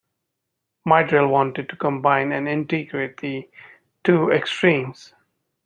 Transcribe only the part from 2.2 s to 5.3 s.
and integrate the two extremes.